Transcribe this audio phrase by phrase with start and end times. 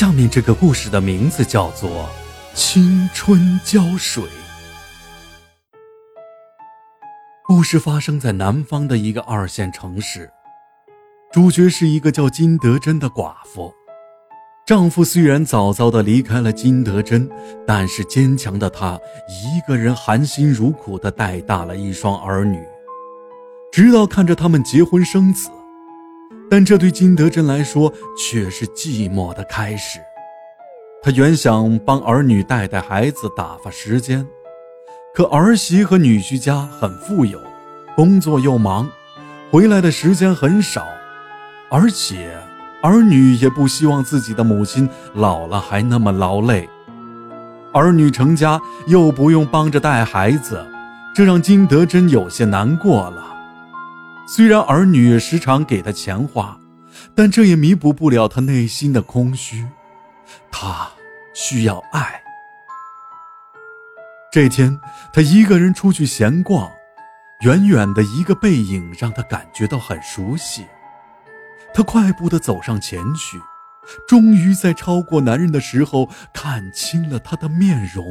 [0.00, 1.90] 下面这个故事的名字叫做
[2.54, 4.24] 《青春浇水》。
[7.44, 10.30] 故事发生在南方的一个二线城市，
[11.30, 13.70] 主角是一个叫金德珍的寡妇。
[14.64, 17.28] 丈夫虽然早早的离开了金德珍，
[17.66, 18.98] 但是坚强的她
[19.28, 22.58] 一个人含辛茹苦的带大了一双儿女，
[23.70, 25.50] 直到看着他们结婚生子。
[26.50, 30.00] 但这对金德珍来说却是寂寞的开始。
[31.00, 34.26] 她原想帮儿女带带孩子，打发时间，
[35.14, 37.40] 可儿媳和女婿家很富有，
[37.94, 38.90] 工作又忙，
[39.50, 40.86] 回来的时间很少，
[41.70, 42.36] 而且
[42.82, 46.68] 儿女也不希望自己的母亲老了还那么劳累。
[47.72, 50.66] 儿女成家又不用帮着带孩子，
[51.14, 53.29] 这让金德珍有些难过了。
[54.32, 56.56] 虽然儿女时常给他钱花，
[57.16, 59.66] 但这也弥补不了他内心的空虚。
[60.52, 60.88] 他
[61.34, 62.22] 需要爱。
[64.30, 64.78] 这天，
[65.12, 66.70] 他一个人出去闲逛，
[67.40, 70.64] 远远的一个背影让他感觉到很熟悉。
[71.74, 73.36] 他快步的走上前去，
[74.06, 78.06] 终于在超过男人的时候看清了他的面容。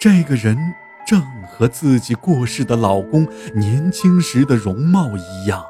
[0.00, 0.56] 这个人。
[1.06, 5.64] 正和自己过世的老公年轻时的容貌一样。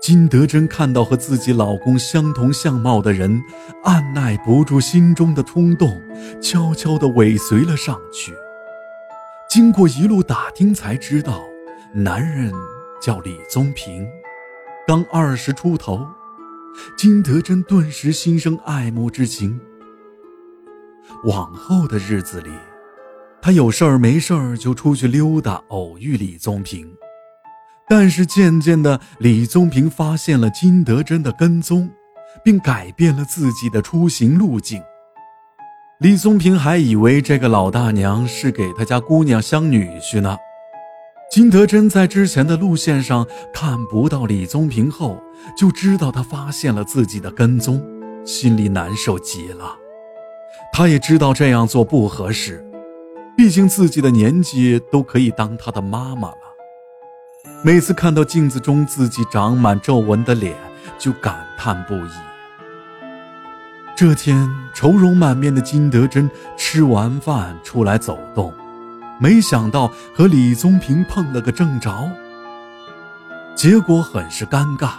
[0.00, 3.42] 金德珍看到和自己老公相同相貌的人，
[3.84, 5.98] 按耐不住心中的冲动，
[6.42, 8.34] 悄悄地尾随了上去。
[9.48, 11.42] 经过一路打听，才知道，
[11.94, 12.52] 男人
[13.00, 14.06] 叫李宗平，
[14.86, 16.06] 刚二十出头。
[16.98, 19.58] 金德珍顿时心生爱慕之情。
[21.24, 22.50] 往后的日子里。
[23.44, 26.90] 他有事儿没事儿就出去溜达，偶遇李宗平。
[27.86, 31.90] 但是渐渐的，李宗平发现了金德珍的跟踪，
[32.42, 34.82] 并改变了自己的出行路径。
[35.98, 40.38] 李宗平还以为这个老大娘是给他家姑娘相女婿呢。
[41.30, 45.22] 金德珍在之前的路线上看不到李宗平后，
[45.54, 47.78] 就知道他发现了自己的跟踪，
[48.24, 49.76] 心里难受极了。
[50.72, 52.64] 他也知道这样做不合适。
[53.36, 56.36] 毕竟自己的年纪都可以当他的妈妈了。
[57.62, 60.54] 每次看到镜子中自己长满皱纹的脸，
[60.98, 62.10] 就感叹不已。
[63.96, 68.52] 这天，愁容满面的金德珍吃完饭出来走动，
[69.18, 72.10] 没想到和李宗平碰了个正着，
[73.54, 74.90] 结果很是尴尬。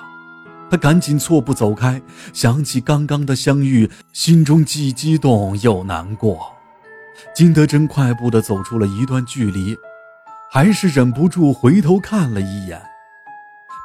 [0.69, 2.01] 他赶紧错步走开，
[2.33, 6.54] 想起刚刚的相遇，心中既激动又难过。
[7.33, 9.77] 金德珍快步地走出了一段距离，
[10.51, 12.81] 还是忍不住回头看了一眼，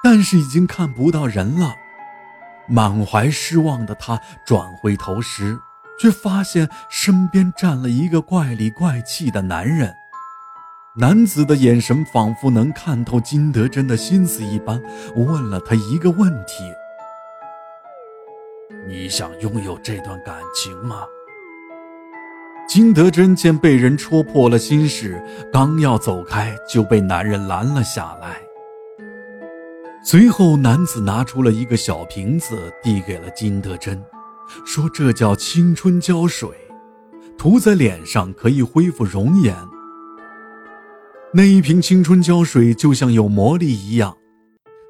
[0.02, 1.74] 但是已经看不到人了。
[2.68, 5.58] 满怀失望的他转回头时，
[5.98, 9.94] 却发现身边站了一个怪里怪气的男人。
[10.96, 14.82] 男子的眼神仿佛能看透金德珍的心思一般，
[15.14, 16.64] 问了他一个问题
[18.88, 21.04] ：“你想拥有这段感情吗？”
[22.70, 25.20] 金德珍见被人戳破了心事，
[25.52, 28.40] 刚要走开，就被男人拦了下来。
[30.04, 34.00] 随后，男子拿出了一个小瓶子，递给了金德珍，
[34.64, 36.48] 说：“这叫青春胶水，
[37.36, 39.52] 涂在脸上可以恢复容颜。”
[41.34, 44.16] 那一瓶青春胶水就像有魔力一样，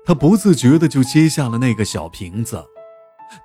[0.05, 2.63] 他不自觉的就接下了那个小瓶子。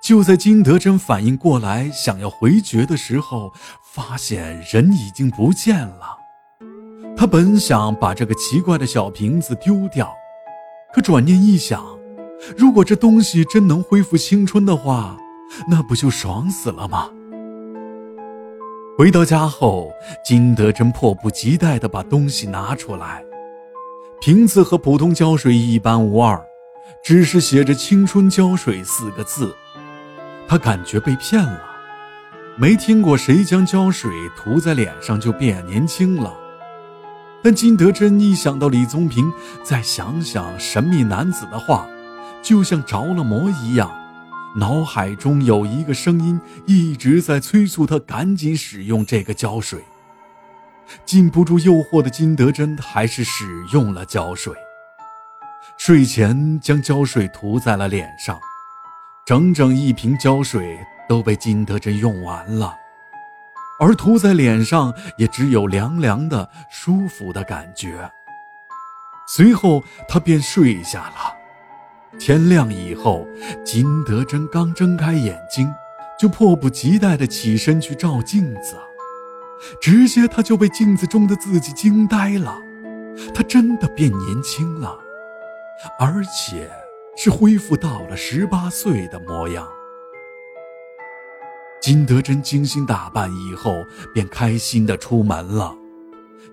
[0.00, 3.52] 就在金德珍反应过来想要回绝的时候，
[3.82, 6.16] 发现人已经不见了。
[7.16, 10.12] 他本想把这个奇怪的小瓶子丢掉，
[10.92, 11.84] 可转念一想，
[12.56, 15.16] 如果这东西真能恢复青春的话，
[15.68, 17.08] 那不就爽死了吗？
[18.98, 19.90] 回到家后，
[20.24, 23.24] 金德珍迫不及待地把东西拿出来，
[24.20, 26.42] 瓶子和普通胶水一般无二，
[27.04, 29.54] 只是写着“青春胶水”四个字。
[30.48, 31.60] 他感觉被骗了，
[32.56, 36.32] 没听过谁将胶水涂在脸上就变年轻了。
[37.42, 39.32] 但金德珍一想到李宗平，
[39.62, 41.88] 再想想神秘男子的话，
[42.42, 43.90] 就像着了魔一样，
[44.56, 49.84] 脑海中有一个声音一直在催促他赶紧使用这个胶水。
[51.04, 54.54] 禁不住诱惑的金德珍还是使用了胶水，
[55.76, 58.38] 睡前将胶水涂在了脸上。
[59.26, 60.78] 整整一瓶胶水
[61.08, 62.72] 都被金德珍用完了，
[63.80, 68.08] 而涂在脸上也只有凉凉的、舒服的感觉。
[69.26, 71.34] 随后，他便睡下了。
[72.20, 73.26] 天亮以后，
[73.64, 75.68] 金德珍刚睁开眼睛，
[76.16, 78.76] 就迫不及待地起身去照镜子，
[79.82, 82.56] 直接他就被镜子中的自己惊呆了，
[83.34, 84.96] 他真的变年轻了，
[85.98, 86.70] 而且
[87.16, 89.66] 是恢复到了十八岁的模样。
[91.80, 93.72] 金德珍精心打扮以后，
[94.12, 95.74] 便开心地出门了，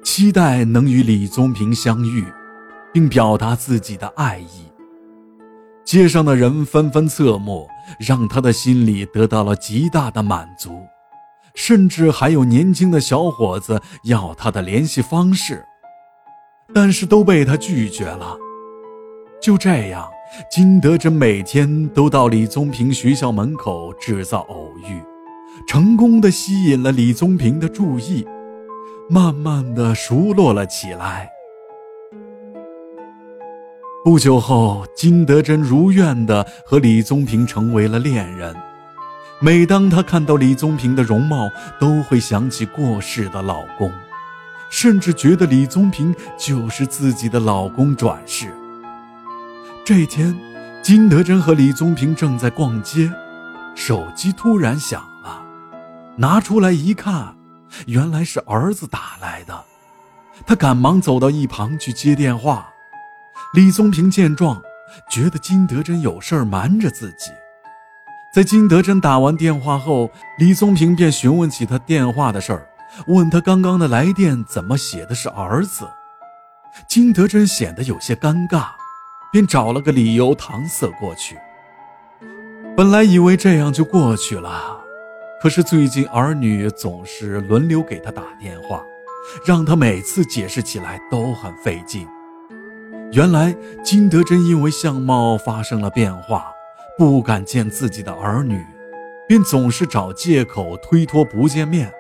[0.04, 2.26] 期待能与李宗平相遇，
[2.92, 4.68] 并表达自己的爱意。
[5.84, 7.68] 街上的人纷纷侧目，
[8.00, 10.82] 让他的心里得到了极大的满足，
[11.56, 15.66] 甚至还有年轻的小伙子要他的联系方式，
[16.74, 18.38] 但是都被他拒绝了。
[19.42, 20.10] 就这样，
[20.50, 25.02] 金德珍每天都到李宗平学校门口制造偶遇。
[25.68, 28.26] 成功的吸引了李宗平的注意，
[29.10, 31.30] 慢慢的熟络了起来。
[34.04, 38.54] 不久后，金德珍如愿的和李宗平成为了恋人。
[39.40, 41.50] 每当她看到李宗平的容貌，
[41.80, 43.92] 都会想起过世的老公，
[44.70, 48.48] 甚至觉得李宗平就是自己的老公转世。
[49.86, 50.34] 这天，
[50.82, 53.12] 金德珍和李宗平正在逛街，
[53.76, 55.44] 手机突然响了。
[56.16, 57.36] 拿出来一看，
[57.86, 59.66] 原来是儿子打来的。
[60.46, 62.70] 他赶忙走到一旁去接电话。
[63.54, 64.62] 李宗平见状，
[65.12, 67.30] 觉得金德珍有事儿瞒着自己。
[68.34, 70.10] 在金德珍打完电话后，
[70.40, 72.70] 李宗平便询问起他电话的事儿，
[73.08, 75.86] 问他刚刚的来电怎么写的是儿子。
[76.88, 78.68] 金德珍显得有些尴尬，
[79.34, 81.36] 便找了个理由搪塞过去。
[82.78, 84.80] 本来以为这样就过去了。
[85.42, 88.82] 可是最近儿女总是轮流给他打电话，
[89.44, 92.08] 让他每次解释起来都很费劲。
[93.12, 93.54] 原来
[93.84, 96.46] 金德珍因为相貌发生了变化，
[96.98, 98.64] 不敢见自己的儿女，
[99.28, 101.92] 便总是找借口推脱不见面。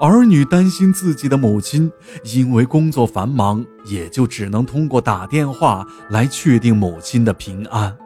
[0.00, 1.90] 儿女担心自己的母亲
[2.22, 7.96] 因为工作繁忙，也就只能通过打电话来确定母亲的平安。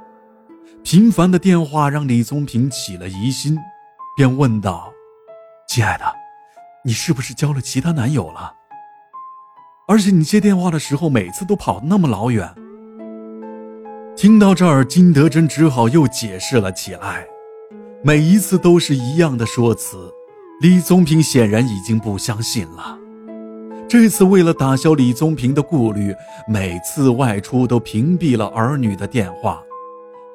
[0.82, 3.58] 频繁的电话让李宗平起了疑心。
[4.16, 4.92] 便问道
[5.68, 6.04] ：“亲爱的，
[6.84, 8.52] 你是不是交了其他男友了？
[9.86, 12.54] 而且你接电话的时候，每次都跑那么老远。”
[14.16, 17.26] 听到这儿，金德珍只好又解释了起来，
[18.02, 20.12] 每一次都是一样的说辞。
[20.62, 22.96] 李宗平显然已经不相信了。
[23.88, 26.14] 这次为了打消李宗平的顾虑，
[26.46, 29.60] 每次外出都屏蔽了儿女的电话。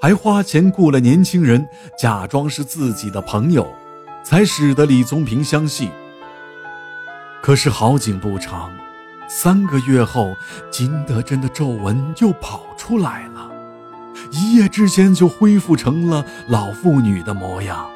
[0.01, 1.65] 还花钱雇了年轻人，
[1.97, 3.65] 假装是自己的朋友，
[4.21, 5.89] 才使得李宗平相信。
[7.41, 8.69] 可是好景不长，
[9.29, 10.35] 三个月后，
[10.69, 13.49] 金德珍的皱纹又跑出来了，
[14.31, 17.87] 一夜之间就恢复成了老妇女的模样。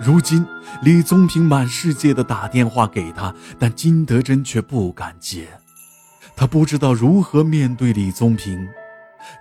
[0.00, 0.44] 如今，
[0.82, 5.48] 李宗平满世界的打电话给他，但金德珍却不敢接，
[6.36, 8.68] 他不知道如何面对李宗平。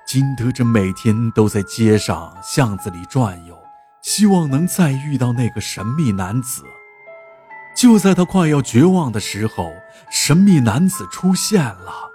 [0.08, 3.58] 金德珍每天都在街上巷子里转悠，
[4.04, 6.64] 希望能再遇到那个神秘男子。
[7.76, 9.74] 就在他快要绝望的时候，
[10.12, 12.12] 神秘男子出现了，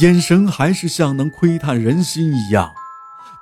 [0.00, 2.74] 眼神还是像能窥探人心一样。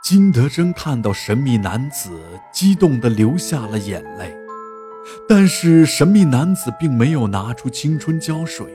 [0.02, 2.10] 金德珍看到神秘男子，
[2.50, 4.34] 激动地流下了眼泪。
[5.28, 8.66] 但是神秘男子并没有拿出青春胶水，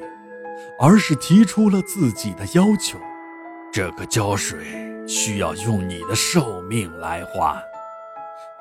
[0.79, 2.99] 而是提出了自己的要求。
[3.73, 4.59] 这个胶水
[5.07, 7.55] 需要用你的寿命来换。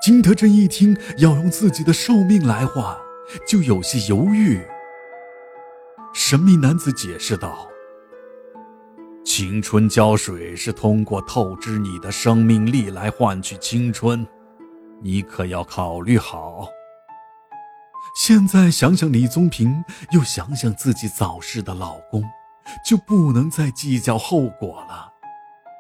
[0.01, 2.97] 金德珍一听要用自己的寿命来换，
[3.47, 4.61] 就有些犹豫。
[6.15, 7.69] 神秘男子解释道
[9.25, 14.27] ：“青春胶水是通过透支你的生命力来换取青春，
[15.03, 16.69] 你可要考虑好。”
[18.17, 22.23] 现在想想李宗平，又想想自己早逝的老公。
[22.83, 25.13] 就不能再计较后果了。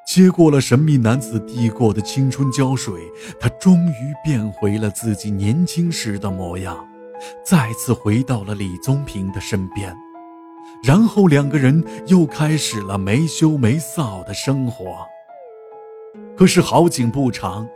[0.06, 3.10] 接过了神秘男子递过的青春胶水，
[3.40, 6.86] 他终于变回了自己年轻时的模样，
[7.42, 9.96] 再次回到了李宗平的身边。
[10.84, 14.98] 然后两个人又开始了没羞没臊的生活。
[16.36, 17.66] 可是好景不长，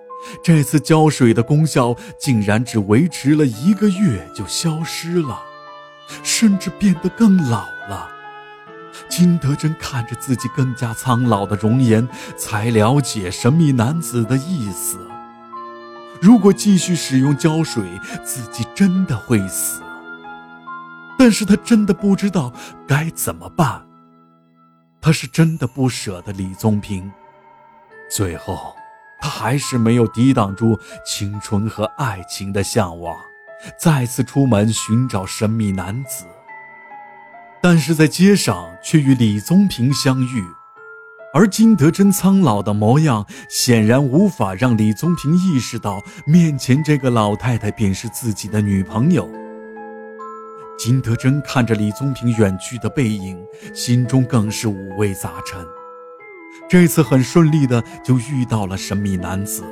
[0.43, 5.43] 这次胶水的功效竟然只维持了一个月就消失了，
[6.23, 8.11] 甚至变得更老了。
[9.09, 14.99] 金德珍看着自己更加苍老的容颜，才了解神秘男子的意思。
[16.21, 17.85] 如果继续使用胶水，
[18.23, 19.81] 自己真的会死。
[21.19, 22.53] 但是他真的不知道
[22.87, 23.85] 该怎么办。
[25.01, 27.11] 他是真的不舍得李宗平。
[28.11, 28.75] 最后，
[29.21, 33.17] 他还是没有抵挡住青春和爱情的向往，
[33.79, 36.25] 再次出门寻找神秘男子。
[37.61, 40.45] 但是在街上却与李宗平相遇，
[41.35, 49.29] 而金德珍苍老的模样显然无法让李宗平意识到面前这个老太太便是自己的女朋友。
[50.79, 53.37] 金德珍看着李宗平远去的背影，
[53.75, 55.67] 心中更是五味杂陈。
[56.71, 59.65] 这次很顺利的就遇到了神秘男子，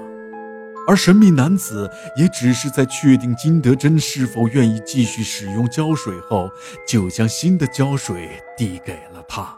[0.89, 6.51] 而神秘男子也只是在确定金德珍是否愿意继续使用胶水后，
[6.89, 9.57] 就将新的胶水递给了他。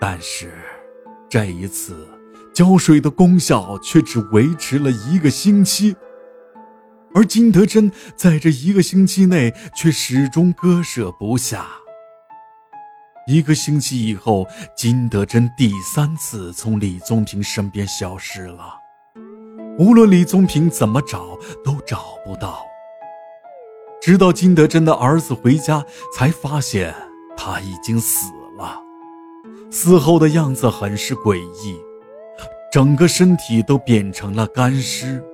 [0.00, 0.52] 但是，
[1.28, 2.06] 这一次
[2.52, 5.96] 胶水的功效却只维持了一个星期，
[7.14, 11.66] 而金德珍在这一个星期内却始终割舍不下。
[13.28, 18.74] 一个星期以后，金德珍第三次从李宗平身边消失了。
[19.78, 22.62] 无论李宗平怎么找，都找不到。
[24.00, 25.84] 直到金德珍的儿子回家，
[26.16, 26.92] 才发现
[27.36, 28.26] 他已经死
[28.58, 28.80] 了。
[29.70, 31.76] 死后的样子很是诡异，
[32.72, 35.24] 整个身体都变成了干尸，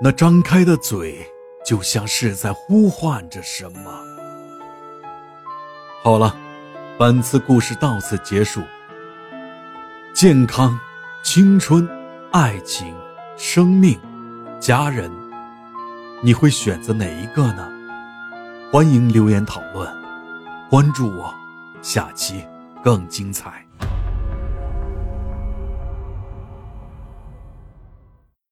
[0.00, 1.26] 那张开的嘴
[1.64, 3.92] 就像是在呼唤着什么。
[6.02, 6.34] 好了。
[6.96, 8.62] 本次故事到此结束。
[10.14, 10.78] 健康、
[11.24, 11.88] 青春、
[12.30, 12.94] 爱情、
[13.36, 13.98] 生命、
[14.60, 15.10] 家人，
[16.22, 17.68] 你会选择哪一个呢？
[18.70, 19.92] 欢迎留言讨论，
[20.70, 21.34] 关注我，
[21.82, 22.46] 下期
[22.80, 23.63] 更精彩。